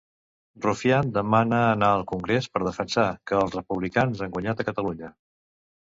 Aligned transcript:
Rufián 0.63 1.11
demana 1.17 1.59
anar 1.73 1.91
al 1.97 2.05
Congrés 2.13 2.49
per 2.55 2.63
defensar 2.69 3.05
que 3.33 3.37
els 3.43 3.53
republicans 3.59 4.25
han 4.27 4.37
guanyat 4.37 4.65
a 4.65 4.67
Catalunya. 4.71 5.13